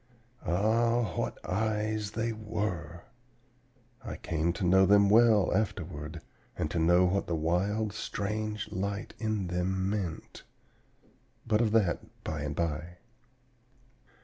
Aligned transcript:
Ah, 0.43 1.13
what 1.15 1.37
eyes 1.47 2.13
they 2.13 2.33
were! 2.33 3.03
I 4.03 4.15
came 4.15 4.51
to 4.53 4.63
know 4.65 4.87
them 4.87 5.11
well 5.11 5.55
afterward, 5.55 6.21
and 6.57 6.71
to 6.71 6.79
know 6.79 7.05
what 7.05 7.27
the 7.27 7.35
wild, 7.35 7.93
strange 7.93 8.71
light 8.71 9.13
in 9.19 9.45
them 9.45 9.91
meant; 9.91 10.41
but 11.45 11.61
of 11.61 11.71
that 11.73 12.23
by 12.23 12.41
and 12.41 12.55
by. 12.55 12.97